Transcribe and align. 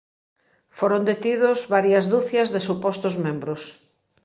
Foron 0.77 1.01
detidos 1.11 1.59
varias 1.75 2.05
ducias 2.13 2.47
de 2.53 2.59
supostos 2.69 3.13
membros. 3.25 3.61